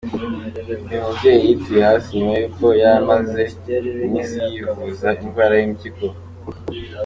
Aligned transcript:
Uyu 0.87 0.99
mubyeyi 1.03 1.43
yituye 1.47 1.81
hasi 1.89 2.09
nyuma 2.15 2.35
y’uko 2.41 2.65
yari 2.81 2.97
amaze 3.03 3.41
iminsi 4.05 4.37
yivuza 4.53 5.07
indwara 5.23 5.53
y’impyiko. 5.61 6.05